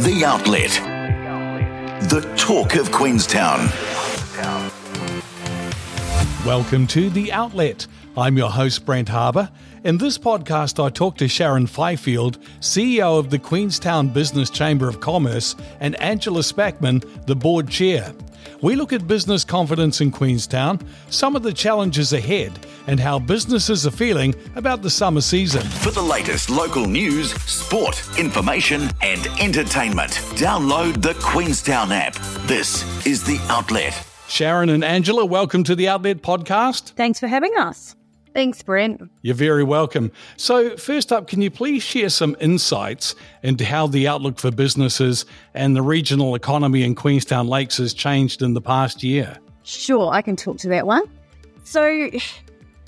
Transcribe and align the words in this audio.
The 0.00 0.24
Outlet. 0.24 0.70
The 2.08 2.22
talk 2.34 2.74
of 2.76 2.90
Queenstown. 2.90 3.68
Welcome 6.46 6.86
to 6.86 7.10
The 7.10 7.30
Outlet. 7.30 7.86
I'm 8.16 8.38
your 8.38 8.48
host, 8.48 8.86
Brent 8.86 9.10
Harbour. 9.10 9.50
In 9.84 9.98
this 9.98 10.16
podcast, 10.16 10.82
I 10.82 10.88
talk 10.88 11.18
to 11.18 11.28
Sharon 11.28 11.66
Fifield, 11.66 12.38
CEO 12.60 13.18
of 13.18 13.28
the 13.28 13.38
Queenstown 13.38 14.08
Business 14.08 14.48
Chamber 14.48 14.88
of 14.88 15.00
Commerce, 15.00 15.54
and 15.80 16.00
Angela 16.00 16.40
Spackman, 16.40 17.04
the 17.26 17.36
board 17.36 17.68
chair. 17.68 18.14
We 18.62 18.76
look 18.76 18.94
at 18.94 19.06
business 19.06 19.44
confidence 19.44 20.00
in 20.00 20.12
Queenstown, 20.12 20.80
some 21.10 21.36
of 21.36 21.42
the 21.42 21.52
challenges 21.52 22.14
ahead, 22.14 22.52
and 22.86 23.00
how 23.00 23.18
businesses 23.18 23.86
are 23.86 23.90
feeling 23.90 24.34
about 24.56 24.82
the 24.82 24.90
summer 24.90 25.20
season. 25.20 25.62
For 25.62 25.90
the 25.90 26.02
latest 26.02 26.50
local 26.50 26.86
news, 26.86 27.32
sport, 27.42 28.02
information, 28.18 28.88
and 29.02 29.26
entertainment, 29.40 30.12
download 30.36 31.02
the 31.02 31.14
Queenstown 31.14 31.92
app. 31.92 32.14
This 32.46 32.84
is 33.06 33.24
The 33.24 33.38
Outlet. 33.48 34.06
Sharon 34.28 34.68
and 34.68 34.84
Angela, 34.84 35.24
welcome 35.24 35.64
to 35.64 35.74
the 35.74 35.88
Outlet 35.88 36.22
podcast. 36.22 36.90
Thanks 36.92 37.18
for 37.18 37.26
having 37.26 37.56
us. 37.58 37.96
Thanks, 38.32 38.62
Brent. 38.62 39.02
You're 39.22 39.34
very 39.34 39.64
welcome. 39.64 40.12
So, 40.36 40.76
first 40.76 41.12
up, 41.12 41.26
can 41.26 41.42
you 41.42 41.50
please 41.50 41.82
share 41.82 42.08
some 42.08 42.36
insights 42.40 43.16
into 43.42 43.64
how 43.64 43.88
the 43.88 44.06
outlook 44.06 44.38
for 44.38 44.52
businesses 44.52 45.26
and 45.54 45.74
the 45.74 45.82
regional 45.82 46.36
economy 46.36 46.84
in 46.84 46.94
Queenstown 46.94 47.48
Lakes 47.48 47.78
has 47.78 47.92
changed 47.92 48.40
in 48.42 48.54
the 48.54 48.60
past 48.60 49.02
year? 49.02 49.36
Sure, 49.64 50.12
I 50.12 50.22
can 50.22 50.36
talk 50.36 50.58
to 50.58 50.68
that 50.68 50.86
one. 50.86 51.02
So, 51.64 52.10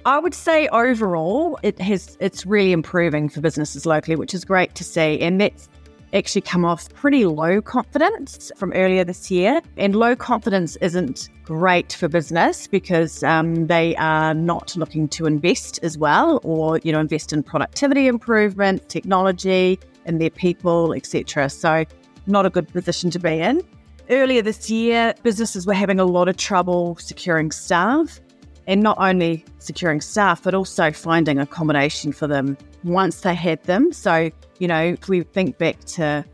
I 0.05 0.19
would 0.19 0.35
say 0.35 0.67
overall, 0.69 1.59
it 1.63 1.79
has 1.81 2.17
it's 2.19 2.45
really 2.45 2.73
improving 2.73 3.29
for 3.29 3.41
businesses 3.41 3.87
locally, 3.87 4.17
which 4.17 4.35
is 4.35 4.45
great 4.45 4.75
to 4.75 4.85
see, 4.85 5.21
and 5.21 5.41
that's 5.41 5.69
actually 6.13 6.41
come 6.41 6.65
off 6.65 6.93
pretty 6.95 7.25
low 7.25 7.63
confidence 7.63 8.51
from 8.57 8.73
earlier 8.73 9.05
this 9.05 9.31
year. 9.31 9.61
And 9.77 9.95
low 9.95 10.17
confidence 10.17 10.77
isn't 10.77 11.31
great 11.45 11.93
for 11.93 12.09
business 12.09 12.67
because 12.67 13.23
um, 13.23 13.67
they 13.67 13.97
are 13.97 14.35
not 14.35 14.77
looking 14.77 15.09
to 15.09 15.27
invest 15.27 15.79
as 15.83 15.97
well 15.97 16.41
or, 16.43 16.81
you 16.83 16.93
know, 16.93 17.01
invest 17.01 17.33
in 17.33 17.43
productivity 17.43 18.09
improvement, 18.09 18.89
technology, 18.89 19.79
and 20.05 20.21
their 20.21 20.31
people, 20.31 20.93
etc. 20.93 21.49
So 21.49 21.85
not 22.27 22.45
a 22.45 22.51
good 22.51 22.69
position 22.69 23.11
to 23.11 23.19
be 23.19 23.39
in. 23.39 23.63
Earlier 24.11 24.43
this 24.43 24.69
year, 24.69 25.15
businesses 25.23 25.67
were 25.67 25.75
having 25.75 26.01
a 26.01 26.05
lot 26.05 26.29
of 26.29 26.37
trouble 26.37 26.97
securing 26.97 27.53
staff 27.53 28.21
and 28.67 28.83
not 28.83 28.97
only 28.99 29.45
securing 29.59 30.01
staff, 30.01 30.43
but 30.43 30.55
also 30.55 30.93
finding 30.93 31.39
accommodation 31.39 32.13
for 32.13 32.27
them 32.27 32.57
once 32.85 33.21
they 33.21 33.35
had 33.35 33.63
them. 33.65 33.93
So, 33.93 34.31
you 34.59 34.69
know, 34.69 34.83
if 34.83 35.09
we 35.09 35.23
think 35.23 35.59
back 35.59 35.79
to 35.85 36.25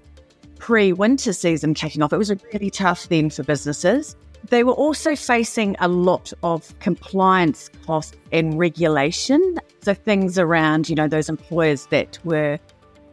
pre 0.58 0.92
winter 0.92 1.32
season 1.32 1.74
kicking 1.74 2.02
off, 2.02 2.12
it 2.12 2.18
was 2.18 2.30
a 2.30 2.38
really 2.52 2.70
tough 2.70 3.08
then 3.08 3.30
for 3.30 3.42
businesses. 3.42 4.16
They 4.50 4.64
were 4.64 4.72
also 4.72 5.16
facing 5.16 5.76
a 5.80 5.88
lot 5.88 6.32
of 6.42 6.78
compliance 6.78 7.70
costs 7.84 8.16
and 8.32 8.58
regulation. 8.58 9.56
So, 9.82 9.94
things 9.94 10.38
around, 10.38 10.88
you 10.88 10.94
know, 10.94 11.08
those 11.08 11.28
employers 11.28 11.86
that 11.86 12.18
were 12.24 12.58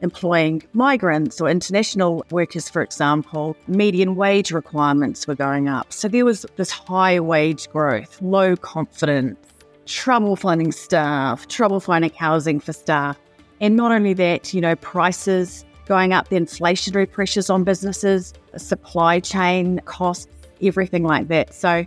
employing 0.01 0.63
migrants 0.73 1.39
or 1.41 1.49
international 1.49 2.25
workers, 2.31 2.69
for 2.69 2.81
example, 2.81 3.55
median 3.67 4.15
wage 4.15 4.51
requirements 4.51 5.27
were 5.27 5.35
going 5.35 5.67
up. 5.67 5.91
So 5.91 6.07
there 6.07 6.25
was 6.25 6.45
this 6.57 6.71
high 6.71 7.19
wage 7.19 7.69
growth, 7.69 8.21
low 8.21 8.55
confidence, 8.55 9.37
trouble 9.85 10.35
finding 10.35 10.71
staff, 10.71 11.47
trouble 11.47 11.79
finding 11.79 12.11
housing 12.11 12.59
for 12.59 12.73
staff. 12.73 13.17
And 13.61 13.75
not 13.75 13.91
only 13.91 14.13
that, 14.13 14.53
you 14.53 14.61
know, 14.61 14.75
prices 14.75 15.65
going 15.85 16.13
up, 16.13 16.29
the 16.29 16.35
inflationary 16.35 17.09
pressures 17.09 17.49
on 17.49 17.63
businesses, 17.63 18.33
supply 18.57 19.19
chain 19.19 19.79
costs, 19.85 20.27
everything 20.61 21.03
like 21.03 21.27
that. 21.27 21.53
So 21.53 21.85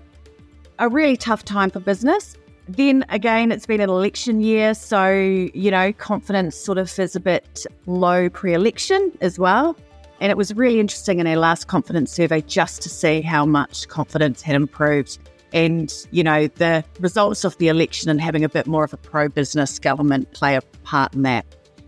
a 0.79 0.89
really 0.89 1.17
tough 1.17 1.45
time 1.45 1.71
for 1.71 1.81
business. 1.81 2.37
Then 2.69 3.07
again, 3.09 3.51
it's 3.51 3.65
been 3.65 3.81
an 3.81 3.89
election 3.89 4.43
year, 4.43 4.75
so 4.75 5.11
you 5.11 5.71
know, 5.71 5.93
confidence 5.95 6.55
sort 6.55 6.77
of 6.77 6.97
is 6.99 7.17
a 7.17 7.21
bit 7.21 7.67
low 7.87 8.29
pre 8.29 8.53
election 8.53 9.11
as 9.23 9.39
well. 9.39 9.75
And 10.21 10.31
it 10.31 10.37
was 10.37 10.53
really 10.55 10.81
interesting 10.81 11.19
in 11.19 11.27
our 11.27 11.37
last 11.37 11.67
confidence 11.69 12.13
survey 12.13 12.43
just 12.43 12.83
to 12.83 12.89
see 12.89 13.23
how 13.23 13.47
much 13.47 13.89
confidence 13.89 14.43
had 14.43 14.57
improved. 14.57 15.19
And, 15.53 15.95
you 16.11 16.23
know, 16.23 16.49
the 16.49 16.85
results 17.01 17.45
of 17.45 17.57
the 17.57 17.69
election 17.69 18.11
and 18.11 18.21
having 18.21 18.45
a 18.45 18.49
bit 18.49 18.67
more 18.67 18.85
of 18.85 18.93
a 18.93 18.99
pro 18.99 19.29
business 19.29 19.79
government 19.79 20.33
play 20.33 20.57
a 20.57 20.61
part 20.83 21.15
in 21.15 21.23
that, 21.23 21.47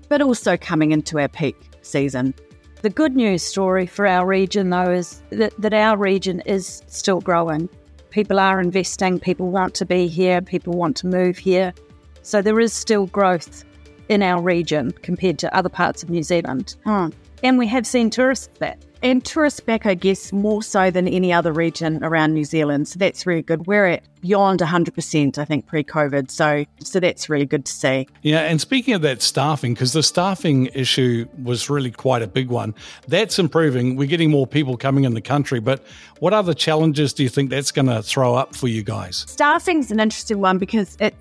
but 0.09 0.23
also 0.23 0.57
coming 0.57 0.93
into 0.93 1.19
our 1.19 1.29
peak 1.29 1.57
season. 1.83 2.33
The 2.83 2.89
good 2.89 3.15
news 3.15 3.43
story 3.43 3.85
for 3.85 4.07
our 4.07 4.27
region, 4.27 4.71
though, 4.71 4.91
is 4.91 5.21
that, 5.31 5.53
that 5.61 5.75
our 5.75 5.99
region 5.99 6.41
is 6.47 6.83
still 6.87 7.21
growing 7.21 7.69
people 8.11 8.39
are 8.39 8.61
investing, 8.61 9.19
people 9.19 9.51
want 9.51 9.75
to 9.75 9.87
be 9.87 10.07
here, 10.07 10.41
people 10.41 10.75
want 10.75 10.97
to 10.99 11.07
move 11.07 11.39
here. 11.39 11.73
So 12.23 12.43
there 12.43 12.61
is 12.61 12.73
still 12.73 13.07
growth 13.07 13.65
in 14.09 14.23
our 14.23 14.43
region 14.43 14.93
compared 15.03 15.39
to 15.39 15.57
other 15.57 15.69
parts 15.69 16.03
of 16.03 16.11
New 16.11 16.23
Zealand. 16.23 16.77
Hmm. 16.85 17.09
And 17.43 17.59
we 17.59 17.67
have 17.69 17.87
seen 17.87 18.11
tourists 18.11 18.49
back. 18.59 18.79
And 19.03 19.25
tourists 19.25 19.61
back, 19.61 19.87
I 19.87 19.95
guess, 19.95 20.31
more 20.31 20.63
so 20.63 20.91
than 20.91 21.09
any 21.09 21.33
other 21.33 21.53
region 21.53 22.05
around 22.05 22.35
New 22.35 22.45
Zealand. 22.45 22.87
So 22.87 22.99
that's 22.99 23.25
really 23.25 23.41
good. 23.41 23.67
We're 23.67 23.87
at 23.87 24.03
beyond 24.21 24.61
100%, 24.61 25.39
I 25.39 25.45
think, 25.47 25.67
pre 25.67 25.83
COVID. 25.83 26.31
So, 26.31 26.67
so 26.85 27.01
that's 27.01 27.31
really 27.31 27.47
good 27.47 27.65
to 27.65 27.73
see. 27.73 28.07
Yeah. 28.21 28.41
And 28.41 28.61
speaking 28.61 28.93
of 28.93 29.01
that 29.01 29.23
staffing, 29.23 29.73
because 29.73 29.95
the 29.95 30.03
staffing 30.03 30.67
issue 30.75 31.27
was 31.43 31.71
really 31.71 31.91
quite 31.91 32.21
a 32.21 32.27
big 32.27 32.49
one, 32.49 32.75
that's 33.09 33.39
improving. 33.39 33.97
We're 33.97 34.07
getting 34.07 34.31
more 34.31 34.47
people 34.47 34.77
coming 34.77 35.05
in 35.05 35.15
the 35.15 35.23
country. 35.23 35.61
But 35.61 35.83
what 36.19 36.35
other 36.35 36.53
challenges 36.53 37.15
do 37.15 37.23
you 37.23 37.31
think 37.31 37.49
that's 37.49 37.73
going 37.73 37.87
to 37.87 38.03
throw 38.03 38.35
up 38.35 38.55
for 38.55 38.69
you 38.69 38.83
guys? 38.83 39.25
Staffing's 39.29 39.91
an 39.91 39.99
interesting 39.99 40.41
one 40.41 40.59
because 40.59 40.99
it's 41.01 41.17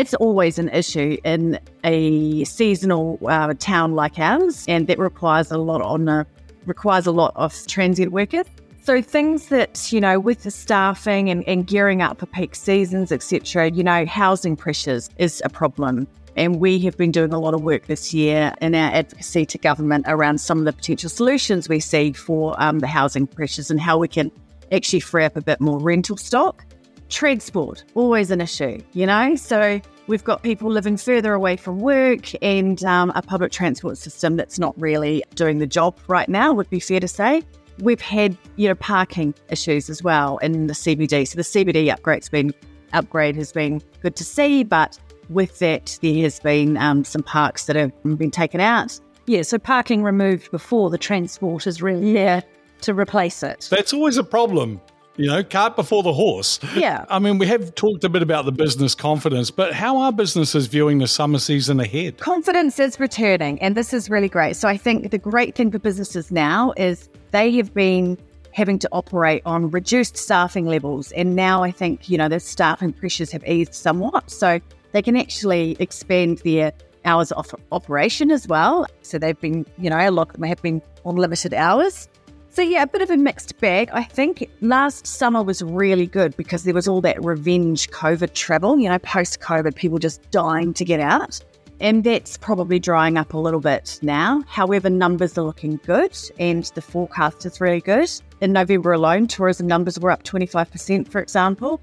it's 0.00 0.14
always 0.14 0.58
an 0.58 0.70
issue 0.70 1.18
in 1.24 1.60
a 1.84 2.42
seasonal 2.44 3.18
uh, 3.28 3.52
town 3.58 3.94
like 3.94 4.18
ours, 4.18 4.64
and 4.66 4.86
that 4.86 4.98
requires 4.98 5.50
a 5.50 5.58
lot 5.58 5.82
on 5.82 6.08
a 6.08 6.26
requires 6.64 7.06
a 7.06 7.12
lot 7.12 7.32
of 7.36 7.54
transient 7.66 8.10
workers. 8.10 8.46
So 8.82 9.02
things 9.02 9.48
that, 9.48 9.92
you 9.92 10.00
know, 10.00 10.18
with 10.18 10.42
the 10.42 10.50
staffing 10.50 11.28
and, 11.28 11.46
and 11.46 11.66
gearing 11.66 12.00
up 12.00 12.18
for 12.18 12.26
peak 12.26 12.54
seasons, 12.54 13.12
etc., 13.12 13.70
you 13.72 13.84
know, 13.84 14.06
housing 14.06 14.56
pressures 14.56 15.10
is 15.18 15.42
a 15.44 15.50
problem. 15.50 16.08
And 16.34 16.60
we 16.60 16.78
have 16.80 16.96
been 16.96 17.10
doing 17.10 17.34
a 17.34 17.38
lot 17.38 17.52
of 17.52 17.62
work 17.62 17.86
this 17.86 18.14
year 18.14 18.54
in 18.62 18.74
our 18.74 18.90
advocacy 18.92 19.44
to 19.46 19.58
government 19.58 20.06
around 20.08 20.40
some 20.40 20.60
of 20.60 20.64
the 20.64 20.72
potential 20.72 21.10
solutions 21.10 21.68
we 21.68 21.78
see 21.80 22.12
for 22.12 22.54
um, 22.62 22.78
the 22.78 22.86
housing 22.86 23.26
pressures 23.26 23.70
and 23.70 23.78
how 23.78 23.98
we 23.98 24.08
can 24.08 24.30
actually 24.72 25.00
free 25.00 25.24
up 25.24 25.36
a 25.36 25.42
bit 25.42 25.60
more 25.60 25.78
rental 25.78 26.16
stock. 26.16 26.64
Transport, 27.10 27.84
always 27.94 28.30
an 28.30 28.40
issue, 28.40 28.80
you 28.92 29.04
know? 29.04 29.34
So 29.34 29.80
we've 30.06 30.24
got 30.24 30.42
people 30.42 30.70
living 30.70 30.96
further 30.96 31.34
away 31.34 31.56
from 31.56 31.80
work 31.80 32.30
and 32.42 32.82
um, 32.84 33.12
a 33.14 33.22
public 33.22 33.52
transport 33.52 33.98
system 33.98 34.36
that's 34.36 34.58
not 34.58 34.80
really 34.80 35.22
doing 35.34 35.58
the 35.58 35.66
job 35.66 35.98
right 36.08 36.28
now, 36.28 36.52
would 36.52 36.70
be 36.70 36.80
fair 36.80 37.00
to 37.00 37.08
say. 37.08 37.42
We've 37.80 38.00
had, 38.00 38.36
you 38.56 38.68
know, 38.68 38.74
parking 38.74 39.34
issues 39.48 39.90
as 39.90 40.02
well 40.02 40.38
in 40.38 40.66
the 40.66 40.74
CBD. 40.74 41.26
So 41.26 41.36
the 41.36 41.42
CBD 41.42 41.92
upgrade's 41.92 42.28
been 42.28 42.54
upgrade 42.92 43.36
has 43.36 43.52
been 43.52 43.82
good 44.02 44.16
to 44.16 44.24
see, 44.24 44.64
but 44.64 44.98
with 45.28 45.58
that, 45.60 45.98
there 46.02 46.22
has 46.22 46.40
been 46.40 46.76
um, 46.76 47.04
some 47.04 47.22
parks 47.22 47.66
that 47.66 47.76
have 47.76 47.92
been 48.02 48.30
taken 48.30 48.60
out. 48.60 48.98
Yeah, 49.26 49.42
so 49.42 49.58
parking 49.58 50.02
removed 50.02 50.50
before 50.50 50.90
the 50.90 50.98
transport 50.98 51.66
is 51.66 51.80
really 51.82 52.12
there 52.12 52.42
to 52.82 52.94
replace 52.94 53.42
it. 53.42 53.68
That's 53.70 53.92
always 53.92 54.16
a 54.16 54.24
problem. 54.24 54.80
You 55.16 55.26
know, 55.26 55.42
cart 55.44 55.76
before 55.76 56.02
the 56.02 56.12
horse. 56.12 56.60
Yeah. 56.74 57.04
I 57.10 57.18
mean, 57.18 57.38
we 57.38 57.46
have 57.46 57.74
talked 57.74 58.04
a 58.04 58.08
bit 58.08 58.22
about 58.22 58.44
the 58.46 58.52
business 58.52 58.94
confidence, 58.94 59.50
but 59.50 59.74
how 59.74 59.98
are 59.98 60.12
businesses 60.12 60.66
viewing 60.66 60.98
the 60.98 61.08
summer 61.08 61.38
season 61.38 61.78
ahead? 61.80 62.18
Confidence 62.18 62.78
is 62.78 62.98
returning, 62.98 63.60
and 63.60 63.76
this 63.76 63.92
is 63.92 64.08
really 64.08 64.28
great. 64.28 64.56
So 64.56 64.68
I 64.68 64.76
think 64.76 65.10
the 65.10 65.18
great 65.18 65.54
thing 65.54 65.70
for 65.70 65.78
businesses 65.78 66.30
now 66.30 66.72
is 66.76 67.08
they 67.32 67.50
have 67.56 67.74
been 67.74 68.16
having 68.52 68.78
to 68.78 68.88
operate 68.92 69.42
on 69.44 69.70
reduced 69.70 70.16
staffing 70.16 70.66
levels. 70.66 71.12
And 71.12 71.36
now 71.36 71.62
I 71.62 71.70
think, 71.70 72.08
you 72.08 72.18
know, 72.18 72.28
the 72.28 72.40
staffing 72.40 72.92
pressures 72.92 73.30
have 73.32 73.44
eased 73.44 73.74
somewhat. 73.74 74.30
So 74.30 74.60
they 74.92 75.02
can 75.02 75.16
actually 75.16 75.76
expand 75.78 76.38
their 76.38 76.72
hours 77.04 77.32
of 77.32 77.54
operation 77.72 78.30
as 78.30 78.46
well. 78.46 78.86
So 79.02 79.18
they've 79.18 79.38
been, 79.40 79.64
you 79.78 79.88
know, 79.88 79.98
a 79.98 80.10
lot 80.10 80.28
of 80.28 80.32
them 80.34 80.42
have 80.42 80.60
been 80.62 80.82
on 81.04 81.16
limited 81.16 81.54
hours. 81.54 82.08
So, 82.52 82.62
yeah, 82.62 82.82
a 82.82 82.86
bit 82.88 83.00
of 83.00 83.10
a 83.10 83.16
mixed 83.16 83.56
bag. 83.60 83.90
I 83.92 84.02
think 84.02 84.50
last 84.60 85.06
summer 85.06 85.40
was 85.40 85.62
really 85.62 86.06
good 86.06 86.36
because 86.36 86.64
there 86.64 86.74
was 86.74 86.88
all 86.88 87.00
that 87.02 87.24
revenge 87.24 87.88
COVID 87.90 88.34
travel, 88.34 88.76
you 88.76 88.88
know, 88.88 88.98
post 88.98 89.38
COVID, 89.38 89.76
people 89.76 89.98
just 90.00 90.28
dying 90.32 90.74
to 90.74 90.84
get 90.84 90.98
out. 90.98 91.38
And 91.78 92.02
that's 92.02 92.36
probably 92.36 92.80
drying 92.80 93.16
up 93.16 93.34
a 93.34 93.38
little 93.38 93.60
bit 93.60 94.00
now. 94.02 94.42
However, 94.48 94.90
numbers 94.90 95.38
are 95.38 95.44
looking 95.44 95.78
good 95.86 96.18
and 96.40 96.64
the 96.74 96.82
forecast 96.82 97.46
is 97.46 97.60
really 97.60 97.80
good. 97.80 98.10
In 98.40 98.52
November 98.52 98.92
alone, 98.92 99.28
tourism 99.28 99.68
numbers 99.68 100.00
were 100.00 100.10
up 100.10 100.24
25%, 100.24 101.06
for 101.06 101.20
example. 101.20 101.80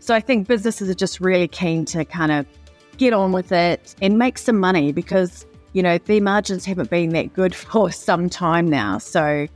So 0.00 0.14
I 0.14 0.20
think 0.20 0.46
businesses 0.46 0.90
are 0.90 0.94
just 0.94 1.20
really 1.20 1.48
keen 1.48 1.86
to 1.86 2.04
kind 2.04 2.30
of 2.30 2.46
get 2.98 3.14
on 3.14 3.32
with 3.32 3.52
it 3.52 3.94
and 4.02 4.18
make 4.18 4.36
some 4.36 4.60
money 4.60 4.92
because, 4.92 5.46
you 5.72 5.82
know, 5.82 5.96
their 5.96 6.20
margins 6.20 6.66
haven't 6.66 6.90
been 6.90 7.08
that 7.10 7.32
good 7.32 7.54
for 7.54 7.90
some 7.90 8.28
time 8.28 8.68
now. 8.68 8.98
So 8.98 9.48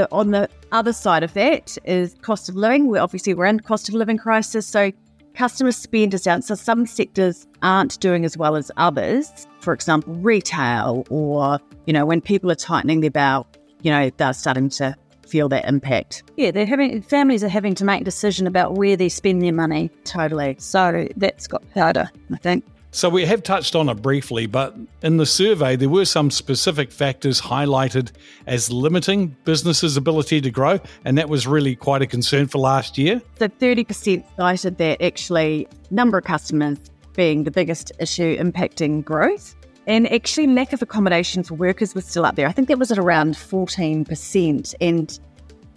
The, 0.00 0.08
on 0.12 0.30
the 0.30 0.48
other 0.72 0.94
side 0.94 1.22
of 1.22 1.34
that 1.34 1.76
is 1.84 2.16
cost 2.22 2.48
of 2.48 2.56
living. 2.56 2.86
We're 2.86 3.02
obviously 3.02 3.34
we're 3.34 3.44
in 3.44 3.60
cost 3.60 3.86
of 3.90 3.94
living 3.94 4.16
crisis, 4.16 4.66
so 4.66 4.92
customer 5.34 5.72
spend 5.72 6.14
is 6.14 6.22
down. 6.22 6.40
So 6.40 6.54
some 6.54 6.86
sectors 6.86 7.46
aren't 7.60 8.00
doing 8.00 8.24
as 8.24 8.34
well 8.34 8.56
as 8.56 8.70
others. 8.78 9.46
For 9.60 9.74
example, 9.74 10.14
retail, 10.14 11.04
or 11.10 11.60
you 11.84 11.92
know, 11.92 12.06
when 12.06 12.22
people 12.22 12.50
are 12.50 12.54
tightening 12.54 13.02
their 13.02 13.10
belt, 13.10 13.46
you 13.82 13.90
know, 13.90 14.10
they're 14.16 14.32
starting 14.32 14.70
to 14.70 14.96
feel 15.26 15.50
that 15.50 15.68
impact. 15.68 16.22
Yeah, 16.38 16.50
they're 16.50 16.64
having 16.64 17.02
families 17.02 17.44
are 17.44 17.48
having 17.48 17.74
to 17.74 17.84
make 17.84 18.00
a 18.00 18.04
decision 18.04 18.46
about 18.46 18.76
where 18.76 18.96
they 18.96 19.10
spend 19.10 19.42
their 19.42 19.52
money. 19.52 19.90
Totally. 20.04 20.56
So 20.60 21.08
that's 21.18 21.46
got 21.46 21.62
harder, 21.74 22.10
I 22.32 22.38
think. 22.38 22.64
So 22.92 23.08
we 23.08 23.24
have 23.24 23.44
touched 23.44 23.76
on 23.76 23.88
it 23.88 24.02
briefly, 24.02 24.46
but 24.46 24.74
in 25.02 25.16
the 25.16 25.26
survey, 25.26 25.76
there 25.76 25.88
were 25.88 26.04
some 26.04 26.28
specific 26.28 26.90
factors 26.90 27.40
highlighted 27.40 28.10
as 28.48 28.72
limiting 28.72 29.36
businesses' 29.44 29.96
ability 29.96 30.40
to 30.40 30.50
grow, 30.50 30.80
and 31.04 31.16
that 31.16 31.28
was 31.28 31.46
really 31.46 31.76
quite 31.76 32.02
a 32.02 32.06
concern 32.06 32.48
for 32.48 32.58
last 32.58 32.98
year. 32.98 33.22
So 33.38 33.46
30% 33.46 34.24
cited 34.36 34.78
that 34.78 35.00
actually 35.00 35.68
number 35.92 36.18
of 36.18 36.24
customers 36.24 36.78
being 37.14 37.44
the 37.44 37.52
biggest 37.52 37.92
issue 38.00 38.36
impacting 38.36 39.04
growth. 39.04 39.54
And 39.86 40.12
actually, 40.12 40.48
lack 40.48 40.72
of 40.72 40.82
accommodation 40.82 41.44
for 41.44 41.54
workers 41.54 41.94
was 41.94 42.04
still 42.04 42.24
up 42.24 42.34
there. 42.34 42.46
I 42.48 42.52
think 42.52 42.68
that 42.68 42.78
was 42.78 42.90
at 42.90 42.98
around 42.98 43.34
14%. 43.34 44.74
And 44.80 45.20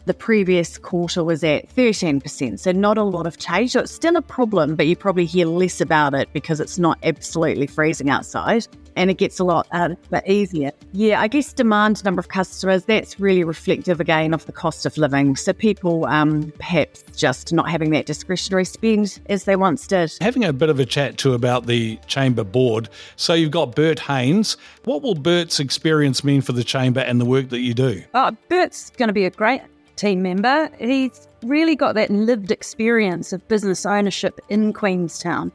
the 0.06 0.14
previous 0.14 0.78
quarter 0.78 1.24
was 1.24 1.44
at 1.44 1.74
13%. 1.76 2.60
So 2.60 2.72
not 2.72 2.98
a 2.98 3.04
lot 3.04 3.28
of 3.28 3.38
change. 3.38 3.72
So 3.72 3.82
it's 3.82 3.92
still 3.92 4.16
a 4.16 4.22
problem, 4.22 4.76
but 4.76 4.88
you 4.88 4.96
probably 4.96 5.26
hear 5.26 5.46
less 5.46 5.82
about 5.82 6.14
it 6.14 6.30
because 6.34 6.60
it's 6.60 6.78
not 6.78 6.98
absolutely 7.04 7.68
freezing 7.68 8.10
outside 8.10 8.68
and 8.96 9.10
it 9.10 9.16
gets 9.16 9.40
a 9.40 9.44
lot 9.44 9.68
uh, 9.72 9.90
easier. 10.28 10.72
Yeah, 10.92 11.22
I 11.22 11.28
guess 11.28 11.54
demand 11.54 12.04
number 12.04 12.20
of 12.20 12.28
customers, 12.28 12.86
that's 12.86 13.20
really 13.20 13.44
reflective 13.44 14.00
again 14.00 14.34
of 14.34 14.46
the 14.46 14.52
cost 14.52 14.86
of 14.86 14.98
living. 14.98 15.36
So 15.36 15.54
people 15.54 16.06
um, 16.06 16.52
perhaps 16.58 17.04
just 17.16 17.54
not 17.54 17.70
having 17.70 17.92
that 17.92 18.06
discretionary 18.06 18.66
spend 18.66 19.20
as 19.28 19.46
they 19.46 19.56
once 19.56 19.88
did. 19.88 20.14
Having 20.22 20.46
a 20.46 20.54
bit 20.54 20.70
of 20.70 20.80
a 20.80 20.86
chat 20.86 21.18
too 21.18 21.34
about 21.34 21.66
the 21.66 21.98
Chamber 22.08 22.44
board. 22.44 22.90
So 23.16 23.34
you've 23.34 23.52
got 23.52 23.76
Bert 23.76 24.00
Haynes. 24.00 24.58
What 24.84 25.02
will 25.02 25.16
Bert's 25.16 25.60
experience 25.60 26.24
mean 26.24 26.42
for 26.42 26.52
the 26.52 26.64
Chamber 26.64 27.00
and 27.00 27.20
the 27.20 27.26
work 27.26 27.50
that 27.50 27.60
you 27.60 27.74
do? 27.74 28.04
Oh, 28.14 28.36
Bert's 28.50 28.92
going 28.92 29.08
to 29.08 29.14
be 29.14 29.26
a 29.26 29.30
great 29.30 29.62
team 29.96 30.22
member. 30.22 30.70
He's 30.80 31.28
really 31.44 31.76
got 31.76 31.96
that 31.96 32.10
lived 32.10 32.52
experience 32.52 33.34
of 33.34 33.48
business 33.48 33.86
ownership 33.86 34.40
in 34.50 34.74
Queenstown. 34.74 35.52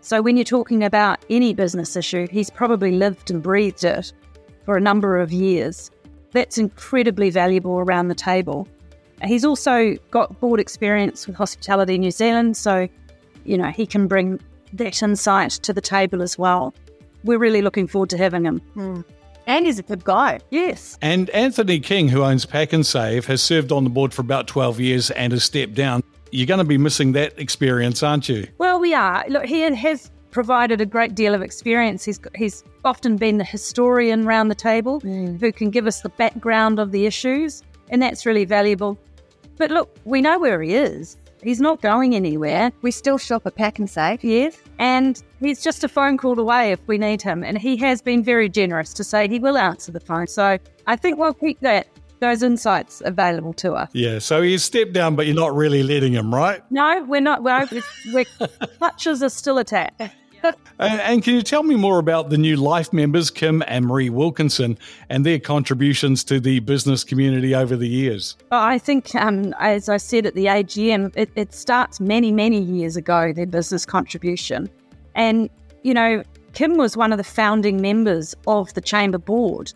So 0.00 0.22
when 0.22 0.36
you're 0.36 0.44
talking 0.44 0.84
about 0.84 1.24
any 1.30 1.52
business 1.52 1.96
issue, 1.96 2.28
he's 2.30 2.50
probably 2.50 2.92
lived 2.92 3.30
and 3.30 3.42
breathed 3.42 3.84
it 3.84 4.12
for 4.64 4.76
a 4.76 4.80
number 4.80 5.18
of 5.18 5.32
years. 5.32 5.90
That's 6.32 6.58
incredibly 6.58 7.30
valuable 7.30 7.78
around 7.78 8.08
the 8.08 8.14
table. 8.14 8.68
He's 9.24 9.44
also 9.44 9.96
got 10.10 10.38
board 10.40 10.60
experience 10.60 11.26
with 11.26 11.36
Hospitality 11.36 11.98
New 11.98 12.10
Zealand, 12.10 12.56
so 12.56 12.88
you 13.44 13.56
know 13.56 13.70
he 13.70 13.86
can 13.86 14.06
bring 14.06 14.38
that 14.74 15.02
insight 15.02 15.52
to 15.52 15.72
the 15.72 15.80
table 15.80 16.22
as 16.22 16.38
well. 16.38 16.74
We're 17.24 17.38
really 17.38 17.62
looking 17.62 17.86
forward 17.86 18.10
to 18.10 18.18
having 18.18 18.44
him. 18.44 18.60
Mm. 18.76 19.04
And 19.46 19.66
he's 19.66 19.78
a 19.78 19.82
good 19.82 20.04
guy. 20.04 20.40
Yes. 20.50 20.98
And 21.00 21.30
Anthony 21.30 21.78
King, 21.80 22.08
who 22.08 22.22
owns 22.22 22.44
PAK'nSAVE, 22.46 23.24
has 23.26 23.42
served 23.42 23.70
on 23.72 23.84
the 23.84 23.90
board 23.90 24.12
for 24.12 24.22
about 24.22 24.48
12 24.48 24.80
years 24.80 25.10
and 25.12 25.32
has 25.32 25.44
stepped 25.44 25.74
down. 25.74 26.02
You're 26.32 26.46
going 26.46 26.58
to 26.58 26.64
be 26.64 26.78
missing 26.78 27.12
that 27.12 27.38
experience, 27.38 28.02
aren't 28.02 28.28
you? 28.28 28.48
Well, 28.58 28.80
we 28.80 28.92
are. 28.92 29.24
Look, 29.28 29.44
he 29.44 29.60
has 29.60 30.10
provided 30.32 30.80
a 30.80 30.86
great 30.86 31.14
deal 31.14 31.34
of 31.34 31.40
experience. 31.40 32.04
He's 32.04 32.20
he's 32.34 32.62
often 32.84 33.16
been 33.16 33.38
the 33.38 33.44
historian 33.44 34.26
round 34.26 34.50
the 34.50 34.56
table 34.56 35.00
mm. 35.00 35.40
who 35.40 35.50
can 35.50 35.70
give 35.70 35.86
us 35.86 36.02
the 36.02 36.10
background 36.10 36.78
of 36.78 36.92
the 36.92 37.06
issues, 37.06 37.62
and 37.88 38.02
that's 38.02 38.26
really 38.26 38.44
valuable. 38.44 38.98
But 39.56 39.70
look, 39.70 39.96
we 40.04 40.20
know 40.20 40.38
where 40.38 40.60
he 40.60 40.74
is. 40.74 41.16
He's 41.46 41.60
not 41.60 41.80
going 41.80 42.16
anywhere. 42.16 42.72
We 42.82 42.90
still 42.90 43.18
shop 43.18 43.46
at 43.46 43.54
PAK'nSAVE. 43.54 44.18
Yes. 44.22 44.58
And 44.80 45.22
he's 45.38 45.62
just 45.62 45.84
a 45.84 45.88
phone 45.88 46.18
call 46.18 46.40
away 46.40 46.72
if 46.72 46.80
we 46.88 46.98
need 46.98 47.22
him. 47.22 47.44
And 47.44 47.56
he 47.56 47.76
has 47.76 48.02
been 48.02 48.24
very 48.24 48.48
generous 48.48 48.92
to 48.94 49.04
say 49.04 49.28
he 49.28 49.38
will 49.38 49.56
answer 49.56 49.92
the 49.92 50.00
phone. 50.00 50.26
So 50.26 50.58
I 50.88 50.96
think 50.96 51.18
we'll 51.18 51.34
keep 51.34 51.60
that 51.60 51.86
those 52.18 52.42
insights 52.42 53.00
available 53.04 53.52
to 53.52 53.74
us. 53.74 53.90
Yeah, 53.92 54.18
so 54.18 54.42
he's 54.42 54.64
stepped 54.64 54.92
down, 54.92 55.14
but 55.14 55.26
you're 55.26 55.36
not 55.36 55.54
really 55.54 55.84
letting 55.84 56.14
him, 56.14 56.34
right? 56.34 56.62
No, 56.72 57.04
we're 57.04 57.20
not. 57.20 57.44
We're, 57.44 57.68
we're 58.12 58.24
clutches 58.78 59.22
are 59.22 59.28
still 59.28 59.58
attached. 59.58 60.00
And, 60.78 61.00
and, 61.00 61.22
can 61.22 61.34
you 61.34 61.42
tell 61.42 61.62
me 61.62 61.74
more 61.74 61.98
about 61.98 62.30
the 62.30 62.38
new 62.38 62.56
Life 62.56 62.92
members, 62.92 63.30
Kim 63.30 63.62
and 63.66 63.86
Marie 63.86 64.10
Wilkinson, 64.10 64.78
and 65.08 65.24
their 65.24 65.38
contributions 65.38 66.24
to 66.24 66.40
the 66.40 66.60
business 66.60 67.04
community 67.04 67.54
over 67.54 67.76
the 67.76 67.88
years? 67.88 68.36
Oh, 68.52 68.58
I 68.58 68.78
think, 68.78 69.14
um, 69.14 69.54
as 69.58 69.88
I 69.88 69.96
said 69.96 70.26
at 70.26 70.34
the 70.34 70.46
AGM, 70.46 71.12
it, 71.16 71.30
it 71.34 71.54
starts 71.54 72.00
many, 72.00 72.32
many 72.32 72.60
years 72.60 72.96
ago, 72.96 73.32
their 73.32 73.46
business 73.46 73.86
contribution. 73.86 74.68
And, 75.14 75.48
you 75.82 75.94
know, 75.94 76.22
Kim 76.52 76.76
was 76.76 76.96
one 76.96 77.12
of 77.12 77.18
the 77.18 77.24
founding 77.24 77.80
members 77.80 78.34
of 78.46 78.72
the 78.74 78.80
Chamber 78.80 79.18
Board 79.18 79.72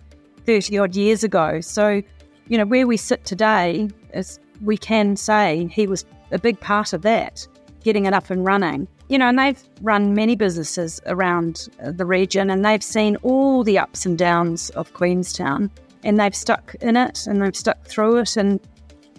30 0.46 0.78
odd 0.78 0.96
years 0.96 1.24
ago. 1.24 1.60
So, 1.60 2.02
you 2.48 2.58
know, 2.58 2.66
where 2.66 2.86
we 2.86 2.96
sit 2.96 3.24
today, 3.24 3.88
is 4.12 4.38
we 4.62 4.76
can 4.76 5.16
say 5.16 5.68
he 5.72 5.86
was 5.86 6.04
a 6.30 6.38
big 6.38 6.60
part 6.60 6.92
of 6.92 7.02
that, 7.02 7.46
getting 7.82 8.06
it 8.06 8.12
up 8.12 8.30
and 8.30 8.44
running 8.44 8.88
you 9.10 9.18
know, 9.18 9.28
and 9.28 9.38
they've 9.38 9.60
run 9.82 10.14
many 10.14 10.36
businesses 10.36 11.00
around 11.06 11.68
uh, 11.82 11.90
the 11.90 12.06
region 12.06 12.48
and 12.48 12.64
they've 12.64 12.82
seen 12.82 13.16
all 13.16 13.64
the 13.64 13.76
ups 13.76 14.06
and 14.06 14.16
downs 14.16 14.70
of 14.70 14.94
Queenstown 14.94 15.68
and 16.04 16.18
they've 16.20 16.34
stuck 16.34 16.76
in 16.80 16.96
it 16.96 17.26
and 17.26 17.42
they've 17.42 17.56
stuck 17.56 17.84
through 17.84 18.18
it 18.18 18.36
and 18.36 18.60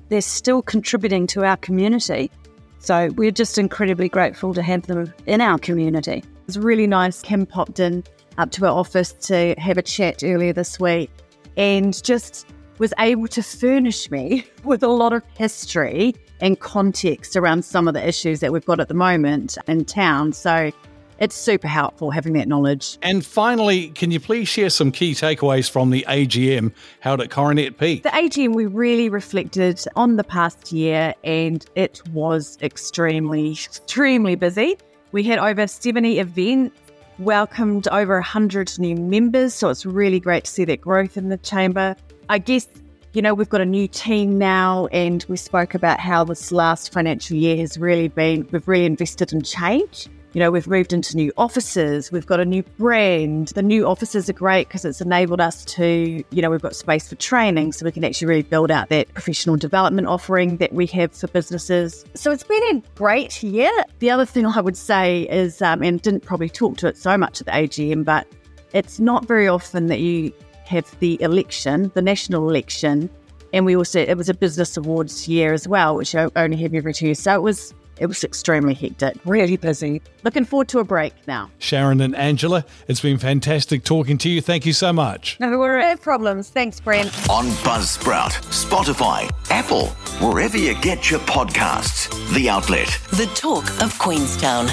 they're 0.08 0.22
still 0.22 0.62
contributing 0.62 1.28
to 1.28 1.44
our 1.44 1.58
community. 1.58 2.32
So 2.80 3.10
we're 3.18 3.32
just 3.32 3.58
incredibly 3.58 4.08
grateful 4.08 4.54
to 4.54 4.62
have 4.62 4.88
them 4.88 5.14
in 5.26 5.42
our 5.42 5.60
community. 5.60 6.20
It 6.20 6.48
was 6.48 6.58
really 6.58 6.88
nice. 6.88 7.22
Kim 7.22 7.46
popped 7.46 7.82
in 7.82 8.06
up 8.38 8.50
to 8.52 8.66
our 8.66 8.72
office 8.72 9.12
to 9.12 9.56
have 9.58 9.78
a 9.78 9.82
chat 9.82 10.24
earlier 10.24 10.54
this 10.54 10.80
week 10.80 11.12
and 11.58 12.02
just 12.02 12.48
was 12.82 12.96
able 12.98 13.28
to 13.28 13.44
furnish 13.44 14.10
me 14.10 14.44
with 14.64 14.82
a 14.82 14.88
lot 14.88 15.14
of 15.14 15.22
history 15.38 16.16
and 16.42 16.60
context 16.60 17.36
around 17.36 17.64
some 17.64 17.88
of 17.88 17.94
the 17.94 18.06
issues 18.06 18.40
that 18.40 18.52
we've 18.52 18.66
got 18.66 18.80
at 18.80 18.88
the 18.88 18.96
moment 18.96 19.56
in 19.68 19.86
town. 19.86 20.34
So 20.34 20.72
it's 21.20 21.36
super 21.36 21.68
helpful 21.68 22.10
having 22.10 22.34
that 22.34 22.48
knowledge. 22.48 22.98
And 23.04 23.24
finally, 23.24 23.90
can 23.90 24.10
you 24.10 24.20
please 24.20 24.48
share 24.48 24.72
some 24.72 24.92
key 24.92 25.14
takeaways 25.14 25.70
from 25.70 25.92
the 25.92 26.04
AGM 26.10 26.74
held 27.02 27.22
at 27.22 27.30
Coronet 27.30 27.78
Peak? 27.78 28.02
The 28.02 28.10
AGM, 28.10 28.56
we 28.56 28.66
really 28.66 29.10
reflected 29.10 29.80
on 29.96 30.16
the 30.16 30.24
past 30.24 30.72
year 30.72 31.14
and 31.24 31.64
it 31.76 32.02
was 32.10 32.58
extremely, 32.64 33.52
extremely 33.52 34.34
busy. 34.34 34.76
We 35.12 35.22
had 35.22 35.38
over 35.38 35.68
70 35.68 36.18
events, 36.18 36.76
welcomed 37.20 37.88
over 37.90 38.16
100 38.16 38.80
new 38.80 38.96
members. 38.96 39.54
So 39.54 39.70
it's 39.70 39.86
really 39.86 40.20
great 40.20 40.46
to 40.46 40.52
see 40.52 40.66
that 40.66 40.82
growth 40.82 41.16
in 41.16 41.30
the 41.30 41.38
chamber. 41.38 41.96
I 42.32 42.38
guess 42.38 42.66
you 43.12 43.22
know, 43.22 43.34
we've 43.34 43.50
got 43.50 43.60
a 43.60 43.66
new 43.66 43.90
team 43.90 44.38
now, 44.38 44.88
and 44.94 45.26
we 45.28 45.36
spoke 45.36 45.74
about 45.76 46.00
how 46.00 46.24
this 46.24 46.50
last 46.54 46.94
financial 46.94 47.36
year 47.36 47.58
has 47.58 47.78
really 47.78 48.08
been, 48.08 48.48
we've 48.54 48.66
really 48.70 48.86
invested 48.86 49.34
in 49.34 49.42
change. 49.42 50.08
You 50.32 50.40
know, 50.40 50.50
we've 50.50 50.66
moved 50.66 50.94
into 50.94 51.18
new 51.18 51.34
offices, 51.36 52.10
we've 52.10 52.26
got 52.26 52.40
a 52.40 52.46
new 52.46 52.64
brand. 52.78 53.50
The 53.50 53.62
new 53.62 53.86
offices 53.86 54.30
are 54.30 54.34
great 54.34 54.70
because 54.70 54.86
it's 54.86 55.02
enabled 55.02 55.42
us 55.42 55.66
to, 55.66 56.24
you 56.30 56.42
know, 56.42 56.50
we've 56.50 56.62
got 56.62 56.74
space 56.74 57.10
for 57.10 57.16
training 57.16 57.74
so 57.74 57.84
we 57.84 57.92
can 57.92 58.06
actually 58.06 58.28
really 58.28 58.44
build 58.44 58.72
out 58.72 58.88
that 58.88 59.14
professional 59.14 59.58
development 59.58 60.08
offering 60.08 60.56
that 60.58 60.72
we 60.72 60.86
have 60.86 61.12
for 61.12 61.28
businesses. 61.28 62.06
So 62.14 62.32
it's 62.32 62.46
been 62.46 62.78
a 62.78 62.82
great 62.96 63.44
year. 63.44 63.74
The 64.00 64.10
other 64.10 64.26
thing 64.26 64.46
I 64.46 64.62
would 64.62 64.78
say 64.78 65.24
is, 65.24 65.62
um, 65.62 65.84
and 65.84 66.02
didn't 66.02 66.22
probably 66.22 66.48
talk 66.48 66.78
to 66.78 66.88
it 66.88 66.96
so 66.96 67.18
much 67.18 67.42
at 67.42 67.48
the 67.48 67.52
AGM, 67.52 68.06
but 68.06 68.26
it's 68.72 69.02
not 69.02 69.26
very 69.26 69.50
often 69.50 69.88
that 69.88 70.00
you 70.00 70.32
have 70.66 70.90
the 71.00 71.22
election, 71.22 71.92
the 71.94 72.02
national 72.02 72.50
election, 72.50 73.10
and 73.54 73.66
we 73.66 73.76
also 73.76 74.00
it 74.00 74.16
was 74.16 74.30
a 74.30 74.34
business 74.34 74.78
awards 74.78 75.28
year 75.28 75.54
as 75.54 75.68
well, 75.68 75.96
which 75.96 76.16
I 76.16 76.30
only 76.36 76.58
have 76.58 76.74
every 76.74 76.94
two 76.94 77.08
years. 77.08 77.20
So 77.20 77.36
it 77.36 77.42
was 77.42 77.74
it 78.02 78.08
was 78.08 78.24
extremely 78.24 78.74
hectic, 78.74 79.16
really 79.26 79.58
busy. 79.58 80.02
Looking 80.24 80.44
forward 80.44 80.70
to 80.70 80.80
a 80.80 80.84
break 80.84 81.14
now. 81.28 81.52
Sharon 81.60 82.02
and 82.02 82.16
Angela, 82.16 82.66
it's 82.88 83.00
been 83.00 83.20
fantastic 83.20 83.84
talking 83.84 84.18
to 84.20 84.30
you. 84.30 84.42
Thank 84.42 84.66
you 84.66 84.74
so 84.74 84.92
much. 84.92 85.40
No, 85.40 85.50
no 85.52 85.96
problems. 85.98 86.50
Thanks, 86.50 86.80
Brent. 86.80 87.08
On 87.30 87.46
Buzzsprout, 87.62 88.32
Spotify, 88.50 89.32
Apple, 89.52 89.90
wherever 90.26 90.58
you 90.58 90.74
get 90.82 91.12
your 91.12 91.20
podcasts. 91.22 92.10
The 92.34 92.50
Outlet. 92.50 92.88
The 93.12 93.30
talk 93.36 93.70
of 93.82 93.98
Queenstown. 94.00 94.66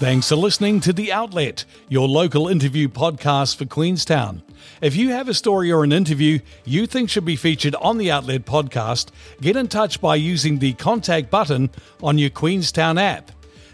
Thanks 0.00 0.28
for 0.30 0.34
listening 0.34 0.80
to 0.80 0.92
The 0.92 1.12
Outlet, 1.12 1.64
your 1.88 2.08
local 2.08 2.48
interview 2.48 2.88
podcast 2.88 3.56
for 3.56 3.66
Queenstown. 3.66 4.42
If 4.80 4.96
you 4.96 5.10
have 5.10 5.28
a 5.28 5.34
story 5.34 5.70
or 5.70 5.84
an 5.84 5.92
interview 5.92 6.40
you 6.64 6.86
think 6.86 7.10
should 7.10 7.24
be 7.24 7.36
featured 7.36 7.74
on 7.76 7.98
the 7.98 8.10
Outlet 8.10 8.44
podcast, 8.44 9.10
get 9.40 9.56
in 9.56 9.68
touch 9.68 10.00
by 10.00 10.16
using 10.16 10.58
the 10.58 10.72
contact 10.74 11.30
button 11.30 11.70
on 12.02 12.18
your 12.18 12.30
Queenstown 12.30 12.98
app. 12.98 13.30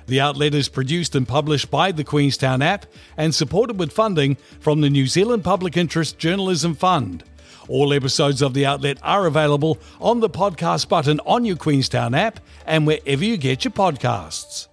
The 0.06 0.20
Outlet 0.20 0.54
is 0.54 0.70
produced 0.70 1.14
and 1.14 1.28
published 1.28 1.70
by 1.70 1.92
the 1.92 2.04
Queenstown 2.04 2.62
app 2.62 2.86
and 3.16 3.34
supported 3.34 3.78
with 3.78 3.92
funding 3.92 4.36
from 4.58 4.80
the 4.80 4.88
New 4.88 5.06
Zealand 5.06 5.44
Public 5.44 5.76
Interest 5.76 6.18
Journalism 6.18 6.74
Fund. 6.74 7.24
All 7.68 7.92
episodes 7.92 8.40
of 8.40 8.54
The 8.54 8.64
Outlet 8.64 8.98
are 9.02 9.26
available 9.26 9.78
on 10.00 10.20
the 10.20 10.30
podcast 10.30 10.88
button 10.88 11.20
on 11.26 11.44
your 11.44 11.56
Queenstown 11.56 12.14
app 12.14 12.40
and 12.64 12.86
wherever 12.86 13.22
you 13.22 13.36
get 13.36 13.64
your 13.64 13.72
podcasts. 13.72 14.68